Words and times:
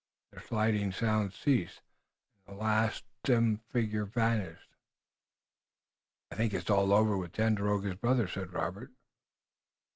Their 0.31 0.41
sliding 0.41 0.93
sounds 0.93 1.37
ceased, 1.37 1.81
and 2.47 2.55
the 2.55 2.59
last 2.59 3.03
dim 3.23 3.59
figure 3.69 4.05
vanished. 4.05 4.71
"I 6.31 6.35
think 6.35 6.55
it 6.55 6.63
is 6.63 6.69
all 6.71 6.91
over 6.91 7.15
with 7.15 7.33
Tandakora's 7.33 7.97
brother," 7.97 8.27
said 8.27 8.51
Robert. 8.51 8.89